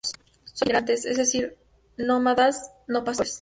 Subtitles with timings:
[0.55, 1.55] Son itinerantes, es decir,
[1.95, 3.29] nómadas no pastores.